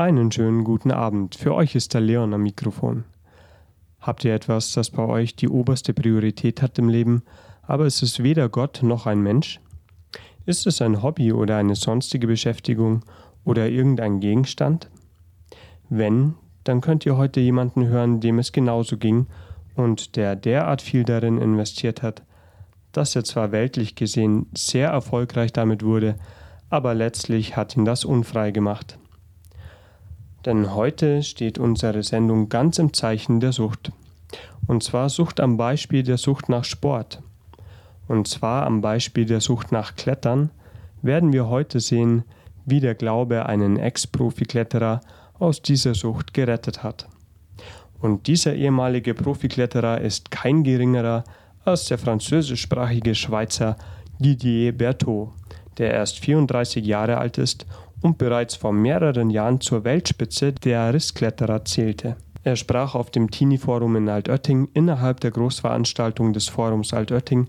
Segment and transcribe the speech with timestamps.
[0.00, 1.34] Einen schönen guten Abend.
[1.34, 3.04] Für euch ist der Leon am Mikrofon.
[4.00, 7.22] Habt ihr etwas, das bei euch die oberste Priorität hat im Leben,
[7.64, 9.60] aber es ist weder Gott noch ein Mensch?
[10.46, 13.04] Ist es ein Hobby oder eine sonstige Beschäftigung
[13.44, 14.88] oder irgendein Gegenstand?
[15.90, 16.32] Wenn,
[16.64, 19.26] dann könnt ihr heute jemanden hören, dem es genauso ging
[19.76, 22.22] und der derart viel darin investiert hat,
[22.92, 26.14] dass er zwar weltlich gesehen sehr erfolgreich damit wurde,
[26.70, 28.98] aber letztlich hat ihn das unfrei gemacht.
[30.46, 33.92] Denn heute steht unsere Sendung ganz im Zeichen der Sucht.
[34.66, 37.22] Und zwar Sucht am Beispiel der Sucht nach Sport.
[38.08, 40.50] Und zwar am Beispiel der Sucht nach Klettern
[41.02, 42.24] werden wir heute sehen,
[42.64, 45.00] wie der Glaube einen Ex-Profikletterer
[45.38, 47.08] aus dieser Sucht gerettet hat.
[48.00, 51.24] Und dieser ehemalige Profikletterer ist kein geringerer
[51.64, 53.76] als der französischsprachige Schweizer
[54.18, 55.30] Didier Berthaud,
[55.78, 57.66] der erst 34 Jahre alt ist
[58.02, 62.16] und bereits vor mehreren Jahren zur Weltspitze der Aristkletterer zählte.
[62.42, 67.48] Er sprach auf dem Teenie-Forum in Altötting innerhalb der Großveranstaltung des Forums Altötting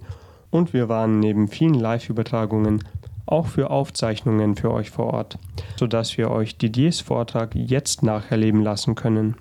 [0.50, 2.84] und wir waren neben vielen Live-Übertragungen
[3.26, 5.38] auch für Aufzeichnungen für euch vor Ort,
[5.78, 9.36] sodass wir euch Didiers Vortrag jetzt nacherleben lassen können.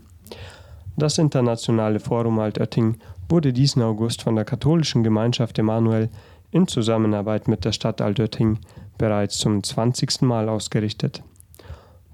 [0.97, 6.09] Das Internationale Forum Altötting wurde diesen August von der katholischen Gemeinschaft Emanuel
[6.53, 8.59] in Zusammenarbeit mit der Stadt Altötting
[8.99, 10.23] bereits zum 20.
[10.23, 11.23] Mal ausgerichtet.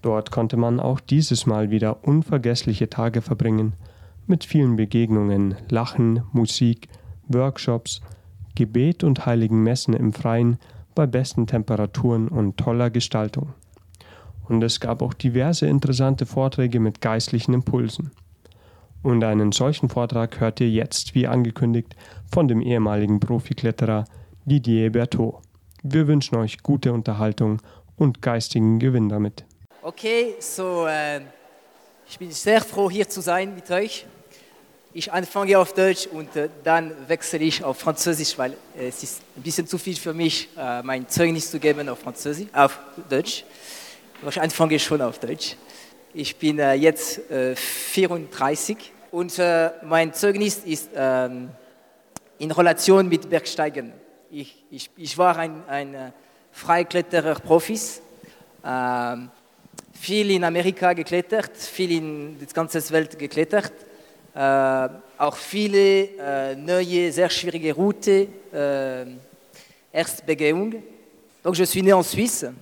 [0.03, 3.73] Dort konnte man auch dieses Mal wieder unvergessliche Tage verbringen,
[4.27, 6.89] mit vielen Begegnungen, Lachen, Musik,
[7.29, 8.01] Workshops,
[8.55, 10.59] Gebet und heiligen Messen im Freien
[10.95, 13.55] bei besten Temperaturen und toller Gestaltung.
[14.48, 18.12] Und es gab auch diverse interessante Vorträge mit geistlichen Impulsen.
[19.03, 24.05] Und einen solchen Vortrag hört ihr jetzt, wie angekündigt, von dem ehemaligen Profikletterer
[24.47, 25.42] Didier Berthaud.
[25.83, 27.61] Wir wünschen euch gute Unterhaltung
[27.97, 29.44] und geistigen Gewinn damit.
[29.83, 31.20] Okay, so äh,
[32.08, 34.06] ich bin sehr froh hier zu sein mit euch.
[34.94, 39.23] Ich anfange auf Deutsch und äh, dann wechsle ich auf Französisch, weil äh, es ist
[39.36, 42.79] ein bisschen zu viel für mich, äh, mein Zeugnis zu geben auf Französisch, auf
[43.11, 43.45] Deutsch.
[44.29, 45.56] Ich anfange schon auf Deutsch.
[46.14, 48.80] Ich bin äh, jetzt 34 äh,
[49.11, 49.40] und
[49.83, 51.48] mein Zeugnis ist ähm,
[52.39, 54.05] in Relation mit Bergsteigen.
[54.31, 56.11] Ich, ich, ich war ein, ein äh,
[56.51, 58.03] Freikletterer Profis,
[58.64, 59.17] äh,
[59.92, 63.73] viel in Amerika geklettert, viel in die ganze Welt geklettert,
[64.35, 64.89] äh,
[65.19, 69.07] auch viele äh, neue, sehr schwierige Routen, äh,
[69.92, 70.83] Erstbegehung.
[71.45, 72.53] Donc je suis né en Suisse.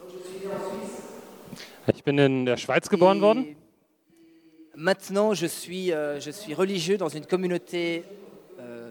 [1.94, 3.56] Ich bin in der Schweiz geboren worden.
[4.76, 8.04] Maintenant, je suis, euh, je suis religieux dans une communauté,
[8.58, 8.90] euh,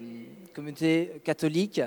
[0.53, 1.81] communauté catholique.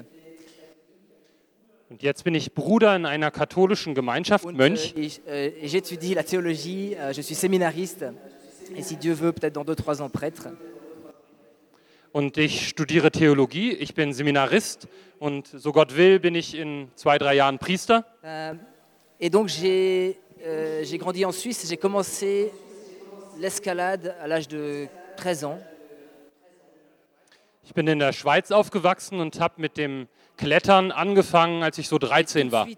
[1.96, 4.92] Und jetzt bin ich Bruder in einer katholischen Gemeinschaft, Und, Mönch.
[4.98, 8.04] et, euh, et j'étudie la théologie, euh, je suis séminariste,
[8.76, 10.48] et si Dieu veut, peut-être dans 2-3 ans prêtre.
[12.12, 13.72] Und ich studiere Theologie.
[13.72, 14.88] Ich bin Seminarist.
[15.20, 18.04] Und so Gott will, bin ich in zwei, drei Jahren Priester.
[19.18, 22.52] Et donc j'ai euh, j'ai grandi en Suisse, j'ai commencé
[23.38, 24.86] l'escalade à l'âge de
[25.16, 25.58] 13 ans.
[27.64, 31.98] Ich bin in der Schweiz aufgewachsen und habe mit dem Klettern angefangen, als ich so
[31.98, 32.68] 13 Tout de war.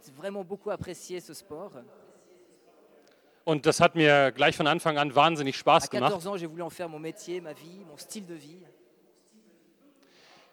[3.45, 6.13] Und das hat mir gleich von Anfang an wahnsinnig Spaß gemacht.
[6.13, 8.59] 14 ans, j'ai voulu en faire mon métier, ma vie, mon style de vie.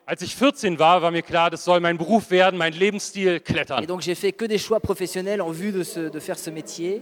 [0.08, 3.46] Als ich 14 war, war mir klar, das soll mein Beruf werden, mein Lebensstil Et
[3.46, 3.86] Klettern.
[3.88, 7.02] donc j'ai fait que des choix professionnels en vue de, ce- de faire ce métier.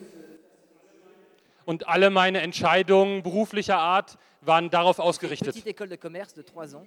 [1.65, 5.65] Und alle meine Entscheidungen beruflicher Art waren darauf Petite ausgerichtet.
[5.65, 6.85] école de commerce de 3 ans.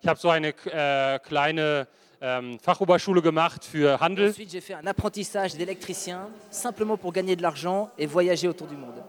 [0.00, 1.88] Ich habe so eine äh, kleine
[2.20, 4.28] ähm, Fachoberschule gemacht für Handel.
[4.28, 8.76] Ensuite, j'ai fait un apprentissage d'électricien simplement pour gagner de l'argent et voyager autour du
[8.76, 9.02] monde.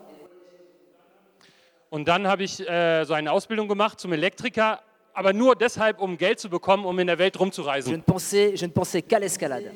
[1.92, 4.80] Und dann habe ich äh, so eine Ausbildung gemacht zum Elektriker,
[5.14, 7.92] aber nur deshalb, um Geld zu bekommen, um in der Welt Je rumzureisen.
[7.94, 9.72] ne pensais, je ne pensais qu'à l'escalade.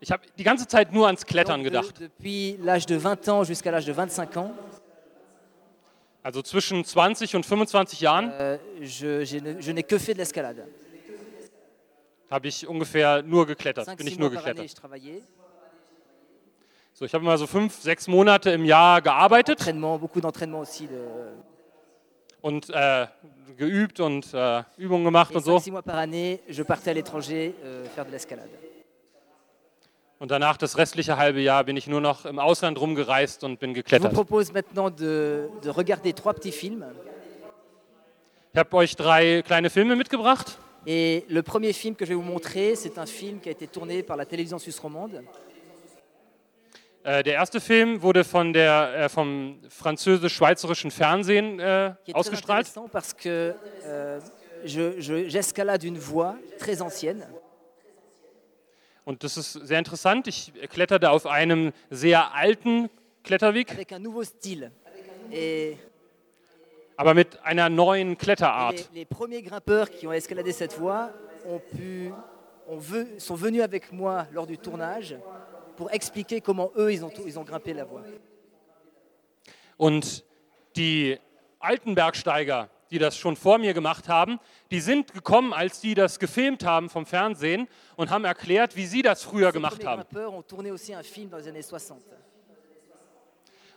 [0.00, 2.00] Ich habe die ganze Zeit nur ans Klettern Donc, de- gedacht.
[2.00, 4.52] depuis l'âge de 20 ans jusqu'à l'âge de 25 ans,
[6.24, 10.66] Also zwischen 20 und 25 Jahren euh, je, ne- je n'ai que fait de l'escalade.
[12.30, 13.84] habe ich ungefähr nur geklettert.
[13.84, 14.70] 5 Bin 6 ich nur mois par année, geklettert.
[14.70, 15.22] je travaillais.
[16.94, 20.86] So, ich habe immer so fünf, sechs Monate im Jahr gearbeitet Entraînement, beaucoup d'entraînement aussi.
[20.86, 20.96] De,
[22.40, 23.06] und äh,
[23.56, 25.52] geübt und äh, Übungen gemacht et und so.
[25.58, 28.48] 5 6 mois par année, je partais à l'étranger euh, faire de l'escalade.
[30.24, 33.72] Und danach das restliche halbe Jahr bin ich nur noch im Ausland rumgereist und bin
[33.72, 34.14] Je vous geklettert.
[34.14, 36.82] propose maintenant de, de regarder trois petits films.
[38.54, 40.56] Ich habe euch drei kleine Filme mitgebracht.
[40.86, 43.66] Et le premier film que je vais vous montrer, c'est un film qui a été
[43.66, 45.22] tourné par la télévision suisse romande.
[47.04, 52.18] Äh, der erste Film wurde von der, äh, vom französisch-schweizerischen Fernsehen äh, qui est très
[52.18, 52.66] ausgestrahlt.
[52.66, 53.54] intéressant parce que
[53.84, 54.20] euh,
[54.64, 57.26] je- je- j'escalade une voie très ancienne
[59.04, 60.26] Und das ist sehr interessant.
[60.28, 62.88] Ich kletterte auf einem sehr alten
[63.22, 64.70] Kletterweg, avec un nouveau style.
[65.30, 65.76] Et
[66.96, 68.88] aber mit einer neuen les, Kletterart.
[68.94, 71.10] les premiers grimpeurs qui ont escaladé cette voie
[71.44, 72.12] ont pu,
[72.68, 75.16] ont ve- sont venus avec moi lors du tournage
[75.76, 78.02] pour expliquer comment eux, ils ont, ils ont grimpé la voie.
[79.76, 80.24] Und
[80.76, 81.18] die
[81.58, 84.38] alten Bergsteiger, die das schon vor mir gemacht haben,
[84.70, 89.02] die sind gekommen, als die das gefilmt haben vom Fernsehen und haben erklärt, wie sie
[89.02, 90.02] das früher gemacht haben.
[90.02, 91.96] grimpeurs ont tourné aussi un film dans les années 60.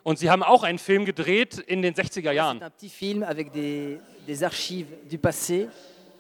[0.04, 2.62] Und sie haben auch einen Film gedreht in den 60er C'est Jahren.
[2.64, 5.68] un petit film avec des, des archives du passé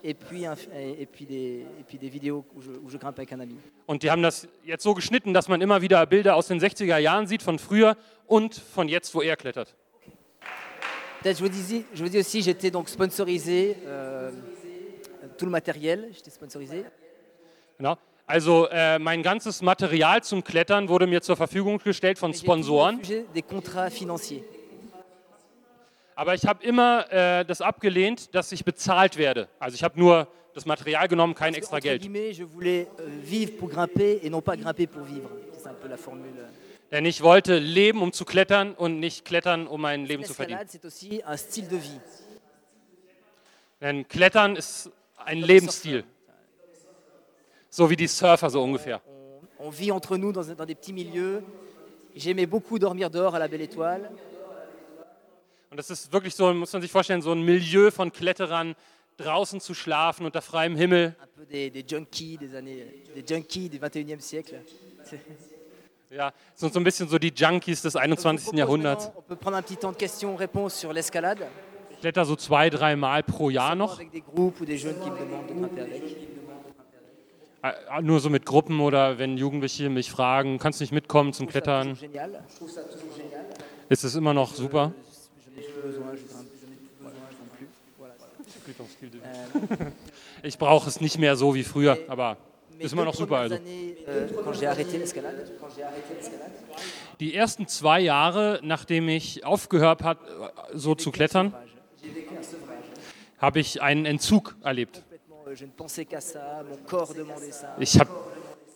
[0.03, 2.97] et puis, un- et, et puis, des, et puis des vidéos où je, où je
[2.97, 3.55] grimpe avec un ami.
[3.85, 6.97] Und die haben das jetzt so geschnitten, dass man immer wieder Bilder aus den 60er
[6.97, 7.95] Jahren sieht, von früher
[8.25, 9.75] und von jetzt, wo er klettert.
[11.27, 14.31] Peut-être, je vous dis, je vous dis aussi, j'étais donc sponsorisé, euh,
[15.37, 16.85] tout le matériel, j'étais sponsorisé.
[17.77, 17.97] Genau.
[18.25, 23.01] Also äh, mein ganzes Material zum Klettern wurde mir zur Verfügung gestellt von Sponsoren.
[23.01, 24.41] des contrats financiers.
[26.15, 29.49] Aber ich habe immer äh, das abgelehnt, dass ich bezahlt werde.
[29.59, 32.05] Also ich habe nur das Material genommen, kein extra Geld.
[32.05, 35.29] je voulais euh, vivre pour grimper et non pas grimper pour vivre.
[35.61, 36.47] C'est un peu la formule.
[36.91, 40.59] Denn ich wollte leben, um zu klettern und nicht klettern, um mein Leben zu verdienen.
[43.81, 46.03] Denn Klettern ist ein Lebensstil.
[47.69, 49.01] So wie die Surfer so ungefähr.
[49.59, 51.43] On, vit entre nous dans, dans des petits milieux.
[52.15, 54.09] J'aimais beaucoup dormir dehors à la Belle Étoile.
[55.69, 58.75] Und das ist wirklich so, muss man sich vorstellen, so ein Milieu von Kletterern,
[59.17, 61.15] draußen zu schlafen unter freiem Himmel.
[61.21, 62.85] un peu des, des junkies des années,
[63.15, 64.61] des junkies du 21e siècle.
[66.09, 68.45] Ja, sind so ein bisschen so die Junkies des Je vous 21.
[68.45, 69.11] propose Jahrhunderts.
[69.17, 71.45] On peut prendre un petit temps de questions-réponses sur l'escalade,
[71.91, 73.95] Ich kletter so zwei, drei Mal pro Jahr noch.
[73.97, 76.03] avec des groupes ou des jeunes qui me demandent de grimper avec.
[77.63, 81.47] Äh, Nur so mit Gruppen oder wenn Jugendliche mich fragen, kannst du nicht mitkommen zum
[81.47, 82.43] Klettern, toujours génial.
[82.49, 83.45] Je trouve ça toujours génial.
[83.89, 84.93] ist es immer noch super.
[85.55, 87.67] Je n'ai plus besoin, je grimpe, je n'ai plus besoin, je grimpe plus.
[87.97, 88.13] Voilà.
[89.81, 89.91] Euh,
[90.43, 92.37] Ich brauche es nicht mehr so wie früher, aber
[92.79, 93.37] ist immer noch super.
[93.37, 93.57] Also.
[97.19, 101.53] Die ersten zwei Jahre, nachdem ich aufgehört habe, so zu klettern,
[103.37, 105.03] habe ich einen Entzug erlebt.
[105.45, 107.35] Euh, ne.
[107.79, 108.09] Ich habe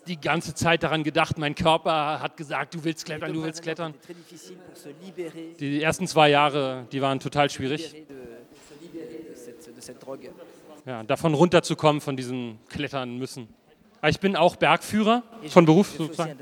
[0.07, 3.94] die ganze Zeit daran gedacht, mein Körper hat gesagt, du willst klettern, du willst klettern.
[5.59, 7.95] Die ersten zwei Jahre, die waren total schwierig.
[10.86, 13.48] Ja, davon runterzukommen, von diesem Klettern müssen.
[14.01, 16.38] Aber ich bin auch Bergführer von Beruf sozusagen.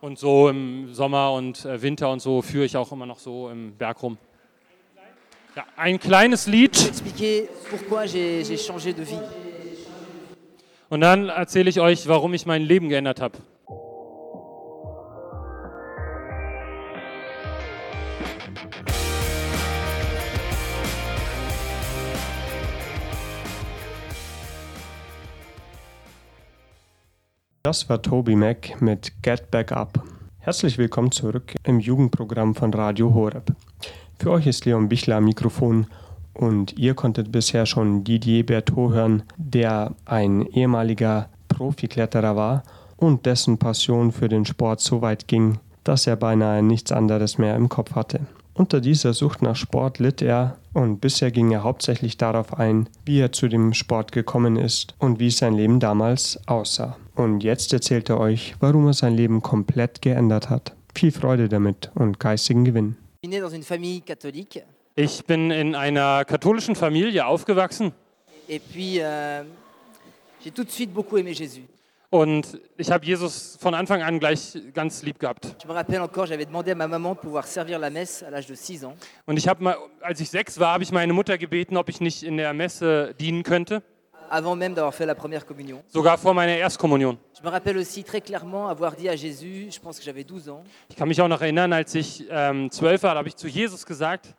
[0.00, 3.48] Und so im Sommer und äh, Winter und so führe ich auch immer noch so
[3.48, 4.18] im Berg rum.
[5.56, 6.92] Ja, ein kleines Lied
[10.90, 13.38] und dann erzähle ich euch, warum ich mein Leben geändert habe.
[27.68, 30.02] Das war Toby Mac mit Get Back Up.
[30.38, 33.54] Herzlich willkommen zurück im Jugendprogramm von Radio Horeb.
[34.18, 35.86] Für euch ist Leon Bichler am Mikrofon
[36.32, 42.62] und ihr konntet bisher schon Didier Berthaud hören, der ein ehemaliger Profikletterer war
[42.96, 47.54] und dessen Passion für den Sport so weit ging, dass er beinahe nichts anderes mehr
[47.54, 48.20] im Kopf hatte.
[48.58, 53.20] Unter dieser Sucht nach Sport litt er und bisher ging er hauptsächlich darauf ein, wie
[53.20, 56.96] er zu dem Sport gekommen ist und wie sein Leben damals aussah.
[57.14, 60.74] Und jetzt erzählt er euch, warum er sein Leben komplett geändert hat.
[60.92, 62.96] Viel Freude damit und geistigen Gewinn.
[64.96, 67.92] Ich bin in einer katholischen Familie aufgewachsen
[68.48, 69.44] et puis euh,
[70.42, 71.62] j'ai tout de suite beaucoup aimé Jésus.
[72.10, 75.56] Und ich habe Jesus von Anfang an gleich ganz lieb gehabt.
[75.62, 78.30] Je me rappelle encore, j'avais demandé à ma maman de pouvoir servir la messe à
[78.30, 78.94] l'âge de 6 ans.
[79.26, 82.00] Und ich habe mal, als ich sechs war, habe ich meine Mutter gebeten, ob ich
[82.00, 83.82] nicht in der Messe dienen könnte,
[84.30, 85.82] avant même d'avoir fait la première communion.
[85.88, 87.18] sogar vor meiner Erstkommunion.
[87.38, 90.48] Je me rappelle aussi très clairement avoir dit à Jésus, je pense que j'avais 12
[90.50, 93.48] ans, Ich kann mich auch noch erinnern, als ich ähm, zwölf war, habe ich zu
[93.48, 94.34] Jesus gesagt,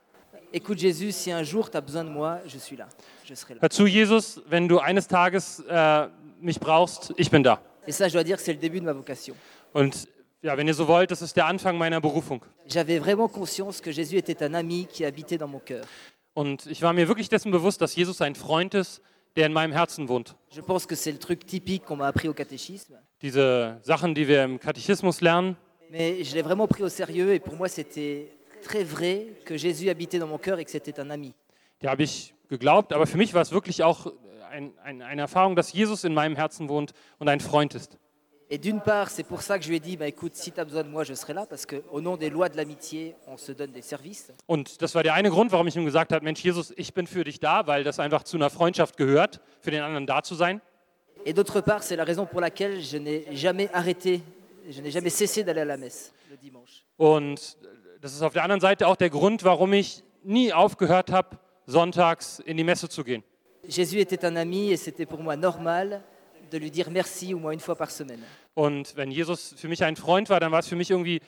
[0.51, 2.87] écoute Jésus, si un jour tu as besoin de moi, je suis là,
[3.25, 3.61] je serai là.
[3.61, 6.07] hör zu Jesus, wenn du eines Tages äh,
[6.41, 7.61] mich brauchst, ich bin da.
[7.87, 9.35] Et ça, je dois dire que c'est le début de ma vocation.
[9.73, 10.07] Und
[10.41, 12.41] ja, wenn ihr so wollt, das ist der Anfang meiner Berufung.
[12.67, 15.85] J'avais vraiment conscience que Jésus était un ami qui habitait dans mon cœur.
[16.33, 19.01] Und ich war mir wirklich dessen bewusst, dass Jesus ein Freund ist,
[19.35, 20.35] der in meinem Herzen wohnt.
[20.51, 22.95] Je pense que c'est le truc typique qu'on m'a appris au catéchisme.
[23.21, 25.55] diese Sachen, die wir im Katechismus lernen.
[25.91, 28.31] Mais je l'ai vraiment pris au sérieux et pour moi c'était
[28.61, 31.33] très vrai que Jésus habitait dans mon cœur et que c'était un ami.
[31.81, 34.11] Die habe ich geglaubt, aber für mich war es wirklich auch
[34.51, 37.97] ein, ein, eine Erfahrung, dass Jesus in meinem Herzen wohnt und ein Freund ist.
[38.51, 40.59] Et d'une part, c'est pour ça que je lui ai dit, bah, écoute, si tu
[40.59, 43.37] as besoin de moi, je serai là, parce qu'au nom des lois de l'amitié, on
[43.37, 44.33] se donne des services.
[44.47, 47.05] Und das war der eine Grund, warum ich ihm gesagt habe, Mensch, Jesus, ich bin
[47.05, 50.33] für dich da, weil das einfach zu einer Freundschaft gehört, für den anderen da zu
[50.33, 50.61] sein.
[51.25, 54.23] Et d'autre part, c'est la raison pour laquelle je n'ai jamais arrêté,
[54.67, 56.83] je n'ai jamais cessé d'aller à la messe le dimanche.
[56.97, 57.55] Und
[58.01, 61.37] das ist auf der anderen Seite auch der Grund, warum ich nie aufgehört habe,
[61.69, 63.23] sonntags in die Messe zu gehen.
[63.67, 66.01] Jésus était un ami et c'était pour moi normal
[66.51, 68.23] de lui dire merci au moins une fois par semaine.
[68.55, 71.21] Und wenn Jesus für mich ein Freund war, dann war es für mich irgendwie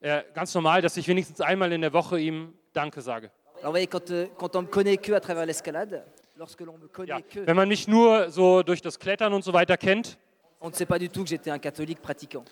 [0.00, 3.30] äh, ganz normal, dass ich wenigstens einmal in der Woche ihm Danke sage.
[3.62, 6.04] Alors vous voyez, quand, euh, quand on me connaît que à travers l'escalade,
[6.36, 9.44] lorsque l'on me connaît Ja, que, wenn man mich nur so durch das Klettern und
[9.44, 10.18] so weiter kennt,
[10.60, 12.44] on ne sait pas du tout que j'étais un catholique pratiquant.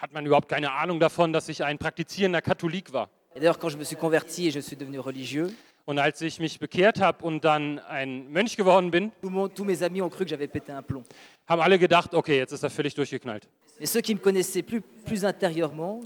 [0.00, 3.08] hat man überhaupt keine Ahnung davon, dass ich ein praktizierender Katholik war.
[3.34, 5.52] Et d'ailleurs, quand je me suis converti et je suis devenu religieux,
[5.88, 9.54] Und als ich mich bekehrt habe und dann ein Mönch geworden bin, tout le monde-
[9.54, 11.02] tous mes amis ont cru que j'avais pété un plomb.
[11.46, 13.48] haben alle gedacht, okay, jetzt ist er völlig durchgeknallt.
[13.80, 16.00] Et ceux qui me connaissaient plus, plus intérieurement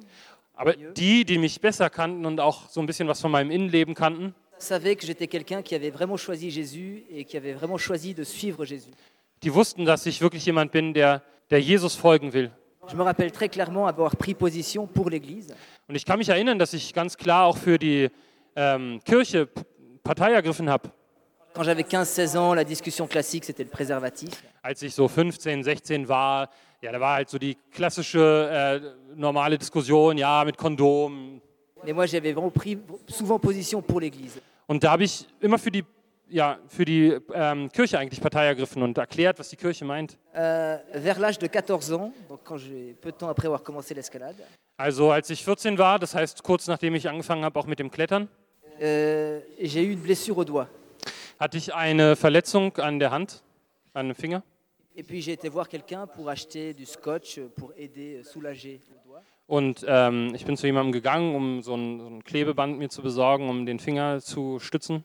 [0.55, 3.97] Aber die, die mich besser kannten und auch so ein bisschen was von meinem Innenleben
[3.97, 8.15] kannten, savaient que j'étais quelqu'un qui avait vraiment choisi Jésus et qui avait vraiment choisi
[8.15, 8.93] de suivre Jésus.
[9.43, 12.53] die wussten, dass ich wirklich jemand bin, der, der Jesus folgen will.
[12.89, 15.53] Je me rappelle très clairement avoir pris position pour l'Église.
[15.89, 18.09] Und ich kann mich erinnern, dass ich ganz klar auch für die
[18.55, 19.62] ähm, Kirche P-
[20.02, 20.90] Partei ergriffen habe.
[21.54, 24.42] Quand j'avais 15-16 ans, la discussion classique, c'était le préservatif.
[24.62, 26.49] Als ich so 15, 16 war,
[26.80, 31.40] ja, da war halt so die klassische äh, normale Diskussion, ja, mit Kondom.
[31.85, 32.78] Mais moi, j'avais vraiment pris
[33.09, 34.40] souvent position pour l'Église.
[34.66, 35.85] Und da habe ich immer für die,
[36.30, 40.16] ja, für die ähm, Kirche eigentlich Partei ergriffen und erklärt, was die Kirche meint.
[40.35, 43.92] Euh, vers l'âge de 14 ans, donc quand j'ai peu de temps après avoir commencé
[43.94, 44.37] l'escalade,
[44.78, 47.90] Also als ich 14 war, das heißt kurz nachdem ich angefangen habe, auch mit dem
[47.90, 48.28] Klettern,
[48.83, 50.69] euh, j'ai eu une blessure au doigt.
[51.43, 53.43] hatte ich eine Verletzung an der Hand,
[53.95, 54.43] an dem Finger.
[54.95, 58.97] Et puis j'ai été voir quelqu'un pour acheter du scotch pour aider, euh, soulager le
[59.05, 59.23] doigt.
[59.49, 63.03] Und ähm, ich bin zu jemandem gegangen, um so ein, so ein Klebeband mir zu
[63.03, 65.05] besorgen, um den Finger zu stützen.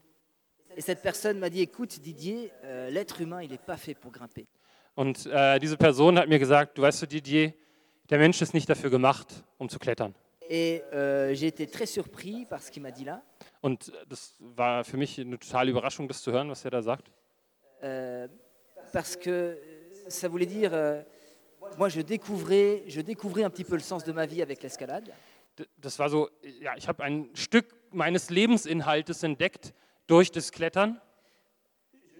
[0.75, 4.11] Et cette personne m'a dit, écoute Didier, euh, l'être humain, il n'est pas fait pour
[4.11, 4.45] grimper.
[4.93, 7.53] Und äh, diese Person hat mir gesagt, du weißt du Didier,
[8.11, 10.13] der Mensch ist nicht dafür gemacht, um zu klettern.
[10.49, 13.21] Et euh, j'ai été très surpris par ce qu'il m'a dit là,
[13.67, 17.11] Und das war für mich eine totale Überraschung, das zu hören, was er da sagt.
[17.83, 18.27] euh,
[18.93, 19.55] parce que euh,
[20.09, 21.03] ça voulait dire, euh,
[21.77, 25.11] moi je découvrais, je découvrais un petit peu le sens de ma vie avec l'escalade.
[25.81, 26.29] Das war so,
[26.61, 29.73] ja, ich habe ein Stück meines Lebensinhaltes entdeckt
[30.07, 31.01] durch das Klettern.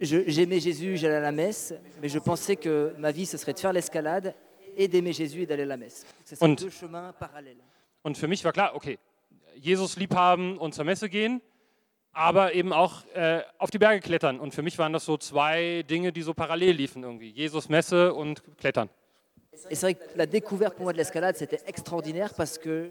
[0.00, 3.58] J'aimais Jésus, j'allais à la messe, mais je pensais que ma vie, ce serait de
[3.58, 4.34] faire l'escalade
[4.76, 6.04] et d'aimer Jésus et d'aller à la messe.
[6.24, 7.62] Ce sont Und- deux chemins parallèles.
[8.04, 8.98] Und für mich war klar, okay,
[9.58, 11.40] Jesus lieb haben und zur Messe gehen,
[12.12, 14.40] aber eben auch äh, auf die Berge klettern.
[14.40, 17.30] Und für mich waren das so zwei Dinge, die so parallel liefen irgendwie.
[17.30, 18.88] Jesus, Messe und Klettern.
[19.70, 22.90] Et c'est vrai que la découverte pour moi de l'escalade, c'était extraordinaire parce que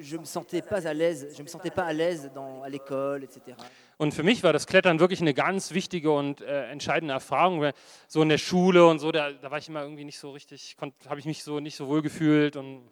[0.00, 3.22] je me sentais pas à l'aise, je me sentais pas à l'aise dans- à l'école,
[3.24, 3.56] etc.
[3.98, 7.72] Und für mich war das Klettern wirklich eine ganz wichtige und äh, entscheidende Erfahrung.
[8.08, 10.76] So in der Schule und so, da, da war ich immer irgendwie nicht so richtig,
[11.08, 12.56] habe ich mich so nicht so wohl gefühlt.
[12.56, 12.82] Und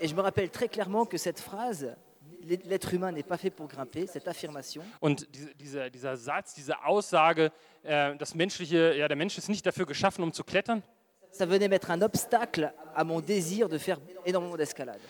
[0.00, 1.96] Et je me rappelle très clairement que cette phrase,
[2.44, 6.84] l'être humain n'est pas fait pour grimper, cette affirmation, Und diese, dieser, dieser Satz, diese
[6.84, 10.82] Aussage, äh, das menschliche, ja, der Mensch ist nicht dafür geschaffen, um zu klettern,
[11.32, 15.00] ça venait mettre un obstacle à mon désir de faire énormément d'escalade.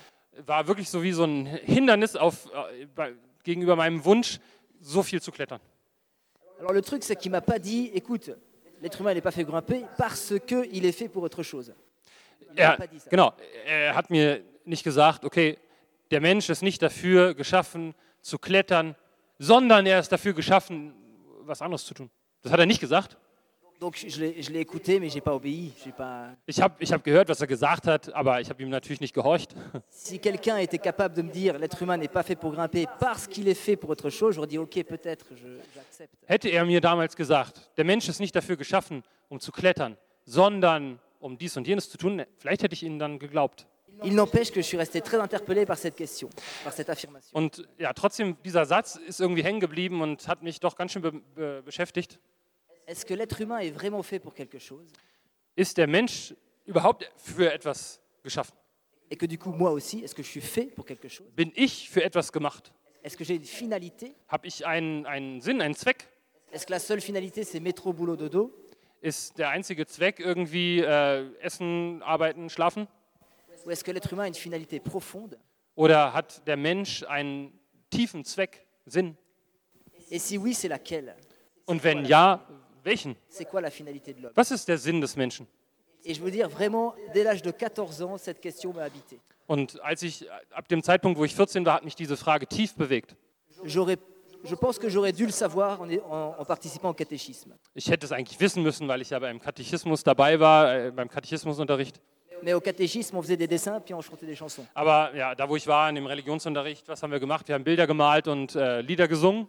[0.47, 4.39] war wirklich so wie so ein Hindernis auf, äh, gegenüber meinem Wunsch,
[4.81, 5.61] so viel zu klettern.
[6.59, 8.31] Alors le truc, c'est qu'il m'a pas dit, écoute,
[8.83, 11.73] l'être humain n'est pas fait grimper parce qu'il est fait pour autre chose.
[12.57, 12.77] Er,
[13.09, 13.33] genau,
[13.65, 15.57] er hat mir nicht gesagt, okay,
[16.11, 18.95] der Mensch ist nicht dafür geschaffen zu klettern,
[19.39, 20.93] sondern er ist dafür geschaffen,
[21.43, 22.11] was anderes zu tun.
[22.43, 23.17] Das hat er nicht gesagt.
[26.47, 29.15] Ich habe ich hab gehört, was er gesagt hat, aber ich habe ihm natürlich nicht
[29.15, 29.55] gehorcht.
[29.89, 33.27] Si quelqu'un était capable de me dire l'être humain n'est pas fait pour grimper parce
[33.27, 36.13] qu'il est fait pour autre chose, j'aurais dit ok, peut-être, je- j'accepte.
[36.27, 40.99] Hätte er mir damals gesagt, der Mensch ist nicht dafür geschaffen, um zu klettern, sondern
[41.21, 43.67] um dies und jenes zu tun, vielleicht hätte ich ihn dann geglaubt.
[44.05, 46.31] Il n'empêche que je suis resté très interpellé par cette question,
[46.65, 47.37] par cette affirmation.
[47.37, 51.03] Und ja, trotzdem, dieser Satz ist irgendwie hängen geblieben und hat mich doch ganz schön
[51.03, 52.19] be be beschäftigt.
[52.87, 54.89] Est-ce que l'être humain est vraiment fait pour quelque chose
[55.57, 56.35] Ist der Mensch
[56.67, 58.57] überhaupt für etwas geschaffen?
[59.11, 61.51] Et que du coup, moi aussi, est-ce que je suis fait pour quelque chose Bin
[61.55, 62.73] ich für etwas gemacht?
[63.03, 66.09] Est-ce que j'ai une finalité Habe ich einen, einen Sinn, einen Zweck?
[66.53, 68.53] Est-ce que la seule finalité, c'est métro, boulot, dodo
[69.03, 72.87] Ist der einzige Zweck irgendwie äh, Essen, Arbeiten, Schlafen?
[75.75, 77.59] Oder hat der Mensch einen
[77.91, 79.17] tiefen Zweck, Sinn?
[81.67, 82.47] Und wenn ja,
[82.83, 83.17] welchen?
[84.35, 85.47] Was ist der Sinn des Menschen?
[86.05, 89.21] Et je veux dire, vraiment, dès l'âge de 14 ans, cette question m'a habité.
[89.47, 92.75] Und als ich ab dem Zeitpunkt, wo ich 14 war, hat mich diese Frage tief
[92.75, 93.17] bewegt.
[97.75, 101.09] Ich hätte es eigentlich wissen müssen, weil ich ja beim Katechismus dabei war, äh, beim
[101.09, 102.01] Katechismusunterricht.
[102.43, 104.67] Mais au catéchisme, on faisait des dessins, puis on chantait des chansons.
[104.75, 107.47] Aber ja, da wo ich war, in dem Religionsunterricht, was haben wir gemacht?
[107.49, 109.47] Wir haben Bilder gemalt und äh, Lieder gesungen.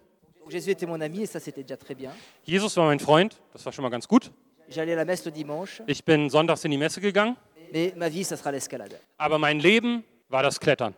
[0.49, 2.11] Jésus était mon ami, et ça, c'était déjà très bien.
[2.43, 4.31] Jesus war mein Freund, das war schon mal ganz gut.
[4.69, 7.37] J'allais à la messe le dimanche, Ich bin sonntags in die Messe gegangen,
[7.71, 8.99] mais ma vie, ça sera l'escalade.
[9.17, 10.93] aber mein Leben war das Klettern.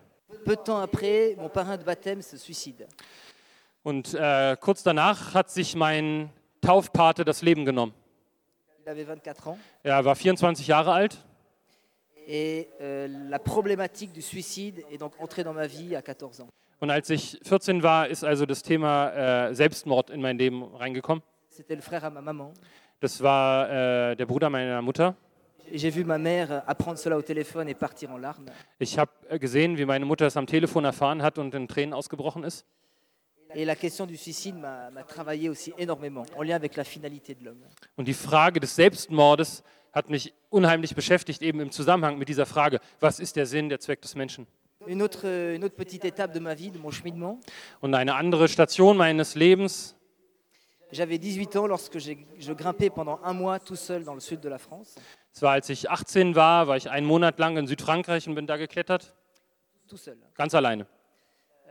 [0.45, 2.87] Peu de temps après, mon parrain de baptême se suicide.
[3.83, 6.29] Und äh, kurz danach hat sich mein
[6.61, 7.93] Taufpate das Leben genommen.
[8.85, 9.57] Il avait 24 ans.
[9.83, 11.17] Er war 24 Jahre alt
[12.27, 16.49] Et euh, la problématique du suicide est donc entrée dans ma vie à 14 ans.
[16.79, 21.23] und als ich 14 war, ist also das Thema äh, Selbstmord in mein Leben reingekommen.
[21.49, 22.53] C'était le frère à ma maman.
[22.99, 23.69] Das war
[24.11, 25.15] äh, der Bruder meiner Mutter.
[25.71, 28.49] Et J'ai vu ma mère apprendre cela au téléphone et partir en larmes.
[28.79, 32.43] Ich habe gesehen, wie meine Mutter es am Telefon erfahren hat und in Tränen ausgebrochen
[32.43, 32.65] ist.
[33.55, 37.33] Et la question du suicide m'a m'a travaillé aussi énormément, en lien avec la finalité
[37.35, 37.63] de l'homme.
[37.97, 39.63] Und die Frage des Selbstmordes
[39.93, 43.79] hat mich unheimlich beschäftigt, eben im Zusammenhang mit dieser Frage, was ist der Sinn, der
[43.79, 44.47] Zweck des Menschen?
[47.81, 49.95] Und eine andere Station meines Lebens,
[50.91, 54.41] j'avais 18 ans lorsque j'ai- je grimpais pendant un mois tout seul dans le sud
[54.41, 54.95] de la France,
[55.33, 58.45] es war als ich 18 war, war ich einen Monat lang in Südfrankreich und bin
[58.45, 59.13] da geklettert,
[60.35, 60.85] ganz alleine.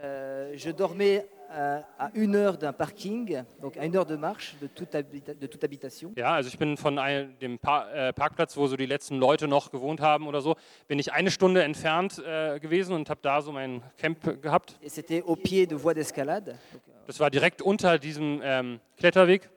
[0.02, 4.56] Euh, je dormais à, à une heure d'un parking, donc à une heure de marche
[4.60, 6.12] de toute, habita- de toute habitation.
[6.16, 6.96] Ja, also ich bin von
[7.40, 10.56] dem pa äh, Parkplatz, wo so die letzten Leute noch gewohnt haben oder so,
[10.88, 14.76] bin ich eine Stunde entfernt äh, gewesen und habe da so mein Camp gehabt.
[14.82, 16.48] Et c'était au pied de voies d'escalade.
[16.52, 19.48] Euh, Das war direkt unter diesem ähm, Kletterweg.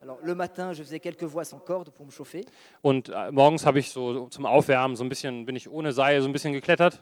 [0.00, 2.44] alors, le matin, je faisais quelques voies sans corde pour me chauffer.
[2.82, 6.20] Und äh, morgens habe ich so zum Aufwärmen so ein bisschen, bin ich ohne Seil
[6.22, 7.00] so ein bisschen geklettert.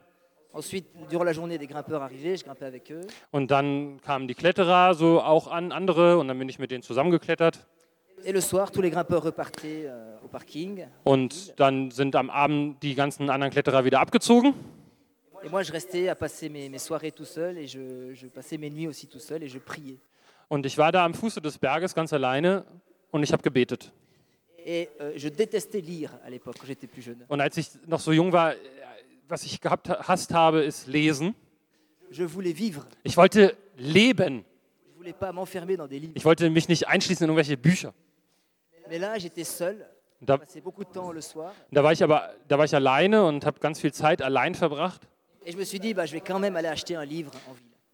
[0.56, 3.02] Ensuite, durant la journée, des grimpeurs arrivaient, je grimpais avec eux.
[3.30, 6.82] Und dann kamen die Kletterer so auch an, andere, und dann bin ich mit denen
[6.82, 7.66] zusammengeklettert.
[8.24, 10.86] Et le soir, tous les grimpeurs repartaient euh, au parking.
[11.04, 14.54] Und dann sind am Abend die ganzen anderen Kletterer wieder abgezogen.
[15.44, 18.56] Et moi, je restais à passer mes, mes soirées tout seul et je, je passais
[18.56, 19.98] mes nuits aussi tout seul et je priais.
[20.48, 22.64] Und ich war da am Fuße des Berges ganz alleine
[23.10, 23.92] und ich habe gebetet.
[24.64, 27.22] Et euh, je détestais lire à l'époque, quand j'étais plus jeune.
[27.28, 28.54] Und als ich noch so jung war,
[29.28, 31.34] was ich gehabt hasst habe, ist lesen.
[33.02, 34.44] Ich wollte leben.
[36.14, 37.94] Ich wollte mich nicht einschließen in irgendwelche Bücher.
[39.44, 39.86] Seul.
[40.20, 40.40] Da,
[41.20, 41.52] soir.
[41.70, 45.02] da war ich aber da war ich alleine und habe ganz viel Zeit allein verbracht.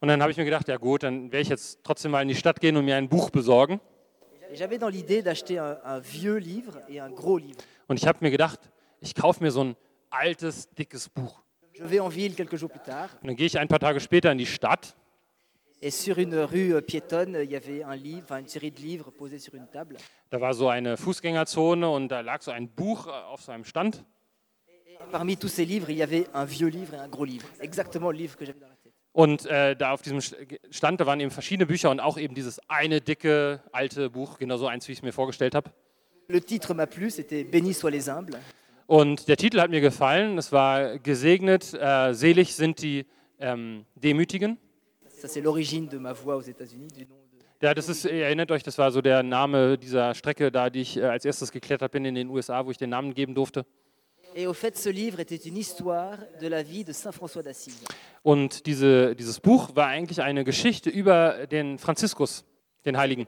[0.00, 2.28] Und dann habe ich mir gedacht, ja gut, dann werde ich jetzt trotzdem mal in
[2.28, 3.80] die Stadt gehen und mir ein Buch besorgen.
[7.88, 8.60] Und ich habe mir gedacht,
[9.00, 9.76] ich kaufe mir so ein
[10.12, 11.42] altes, dickes Buch.
[11.75, 13.11] Je vais en ville quelques jours plus tard.
[13.22, 14.94] Und dann gehe ich ein paar Tage später in die Stadt
[15.85, 18.79] Et sur une rue euh, piétonne, il y avait un livre, enfin une série de
[18.79, 19.96] livres posés sur une table.
[20.31, 23.64] Da war so eine Fußgängerzone und da lag so ein Buch äh, auf so einem
[23.64, 24.05] Stand.
[25.11, 27.48] Parmi tous ces livres, il y avait un vieux livre et un gros livre.
[27.59, 28.92] Exactement le livre que j'avais dans la tête.
[29.12, 32.61] Und äh, da auf diesem Stand, da waren eben verschiedene Bücher und auch eben dieses
[32.68, 35.70] eine dicke, alte Buch, genau so eins, wie ich es mir vorgestellt habe.
[36.29, 38.38] Le titre m'a plu, c'était Bénis soient les humbles.
[38.86, 40.38] Und der Titel hat mir gefallen.
[40.38, 43.06] Es war Gesegnet, äh, selig sind die
[43.38, 44.58] ähm, Demütigen.
[47.60, 50.80] Ja, das ist, ihr erinnert euch, das war so der Name dieser Strecke da, die
[50.80, 53.64] ich äh, als erstes geklettert bin in den USA, wo ich den Namen geben durfte.
[58.22, 62.44] Und diese, dieses Buch war eigentlich eine Geschichte über den Franziskus,
[62.84, 63.26] den Heiligen.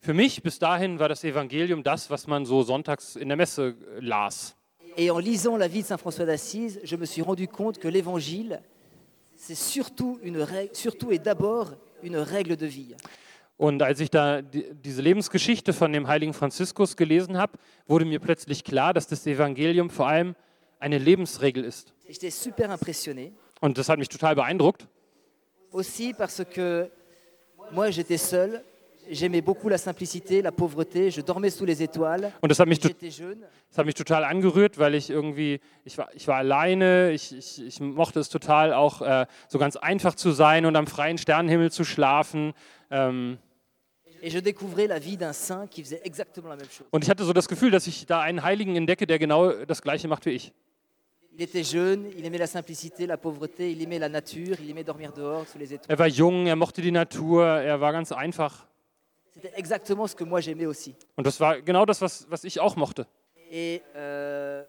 [0.00, 3.74] Für mich bis dahin war das Evangelium das, was man so sonntags in der Messe
[3.96, 4.56] äh, las.
[4.96, 7.88] Et en lisant la vie de Saint François d'Assise, je me suis rendu compte que
[7.88, 8.60] l'évangile,
[9.34, 11.72] c'est surtout, une surtout et d'abord
[12.04, 12.94] une règle de vie.
[13.56, 17.52] Und als ich da die, diese Lebensgeschichte von dem heiligen Franziskus gelesen habe,
[17.86, 20.34] wurde mir plötzlich klar, dass das Evangelium vor allem
[20.80, 21.92] eine Lebensregel ist.
[22.08, 23.32] J'étais super impressionné,
[23.64, 24.86] Und das hat mich total beeindruckt.
[25.72, 26.90] aussi parce que
[27.72, 28.62] moi j'étais seul,
[29.10, 32.78] j'aimais beaucoup la simplicité, la pauvreté, je dormais sous les étoiles, Und das hat mich,
[32.80, 37.66] das hat mich total angerührt, weil ich irgendwie, ich war, ich war alleine, ich, ich,
[37.66, 41.72] ich mochte es total auch äh, so ganz einfach zu sein und am freien Sternenhimmel
[41.72, 42.52] zu schlafen.
[42.90, 43.38] Ähm,
[46.90, 49.80] und ich hatte so das Gefühl, dass ich da einen Heiligen entdecke, der genau das
[49.80, 50.52] Gleiche macht wie ich.
[51.36, 54.84] Il était jeune, il aimait la simplicité, la pauvreté, il aimait la nature, il aimait
[54.84, 55.90] dormir dehors sous les étoiles.
[55.90, 58.68] Er war jung, er mochte die Natur, er war ganz einfach.
[59.34, 60.94] C'était exactement ce que moi j'aimais aussi.
[61.16, 63.08] Und das war genau das, was, was ich auch mochte.
[63.50, 64.62] Et, euh,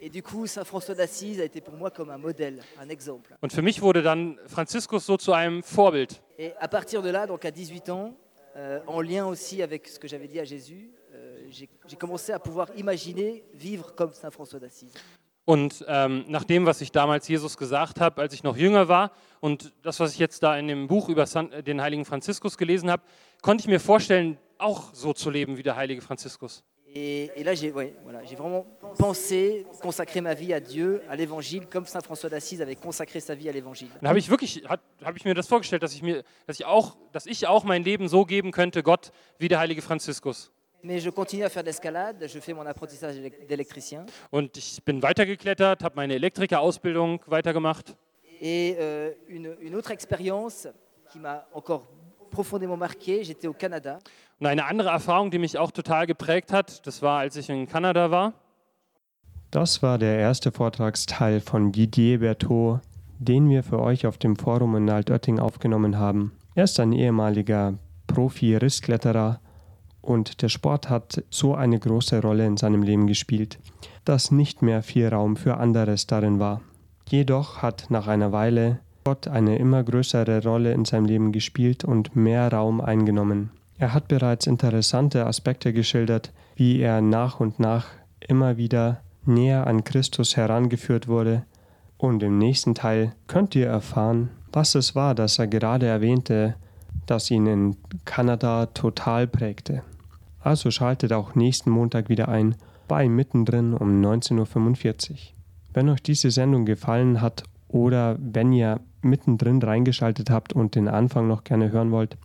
[0.00, 3.36] et du coup, Saint François d'Assise a été pour moi comme un modèle, un exemple.
[3.40, 6.20] Und für mich wurde dann Franziskus so zu einem Vorbild.
[6.38, 8.16] Et à partir de là, donc à 18 ans,
[8.56, 12.40] euh, en lien aussi avec ce que j'avais dit à Jésus, euh, j'ai commencé à
[12.40, 14.94] pouvoir imaginer vivre comme Saint François d'Assise.
[15.50, 19.10] Und ähm, nach dem, was ich damals Jesus gesagt habe, als ich noch jünger war,
[19.40, 22.56] und das, was ich jetzt da in dem Buch über San, äh, den heiligen Franziskus
[22.56, 23.02] gelesen habe,
[23.42, 26.62] konnte ich mir vorstellen, auch so zu leben wie der heilige Franziskus.
[26.94, 28.64] Et, et là, j'ai ouais, voilà, vraiment
[28.96, 33.34] pensé consacrer ma vie à Dieu, à l'Évangile, comme Saint François d'Assise avait consacré sa
[33.34, 33.88] vie à l'Évangile.
[34.00, 36.96] Dann habe ich wirklich, habe ich mir das vorgestellt, dass ich mir, dass ich auch,
[37.10, 40.52] dass ich auch mein Leben so geben könnte, Gott, wie der heilige Franziskus.
[40.82, 44.06] Mais je continue à faire de l'escalade, je fais mon apprentissage d'élec- d'électricien.
[44.30, 47.94] Und ich bin weitergeklettert, habe meine Elektrikerausbildung weitergemacht.
[48.40, 50.66] Et euh, une, une autre expérience
[51.12, 51.86] qui m'a encore
[52.30, 53.98] profondément marqué, j'étais au Canada
[54.40, 57.66] Und eine andere Erfahrung, die mich auch total geprägt hat, das war, als ich in
[57.68, 58.32] Kanada war.
[59.50, 62.80] Das war der erste Vortragsteil von Didier Berthaud,
[63.18, 66.32] den wir für euch auf dem Forum in Altötting aufgenommen haben.
[66.54, 67.74] Er ist ein ehemaliger
[68.06, 69.40] Profi-Risskletterer
[70.02, 73.58] und der Sport hat so eine große Rolle in seinem Leben gespielt,
[74.04, 76.60] dass nicht mehr viel Raum für anderes darin war.
[77.08, 82.14] Jedoch hat nach einer Weile Gott eine immer größere Rolle in seinem Leben gespielt und
[82.14, 83.50] mehr Raum eingenommen.
[83.78, 87.86] Er hat bereits interessante Aspekte geschildert, wie er nach und nach
[88.20, 91.44] immer wieder näher an Christus herangeführt wurde.
[91.96, 96.56] Und im nächsten Teil könnt ihr erfahren, was es war, das er gerade erwähnte,
[97.06, 99.82] das ihn in Kanada total prägte.
[100.40, 102.56] Also schaltet auch nächsten Montag wieder ein
[102.88, 105.16] bei Mittendrin um 19.45 Uhr.
[105.72, 111.28] Wenn euch diese Sendung gefallen hat oder wenn ihr mittendrin reingeschaltet habt und den Anfang
[111.28, 112.16] noch gerne hören wollt,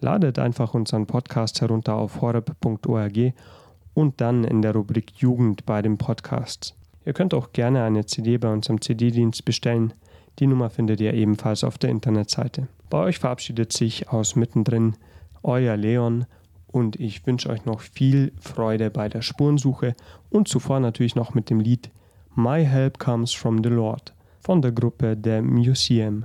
[0.00, 3.34] ladet einfach unseren Podcast herunter auf horeb.org
[3.94, 6.74] und dann in der Rubrik Jugend bei dem Podcast.
[7.04, 9.92] Ihr könnt auch gerne eine CD bei unserem CD-Dienst bestellen.
[10.38, 12.68] Die Nummer findet ihr ebenfalls auf der Internetseite.
[12.90, 14.94] Bei euch verabschiedet sich aus mittendrin
[15.42, 16.26] euer Leon
[16.68, 19.94] und ich wünsche euch noch viel Freude bei der Spurensuche
[20.30, 21.90] und zuvor natürlich noch mit dem Lied
[22.34, 26.24] My Help Comes from the Lord von der Gruppe The Museum.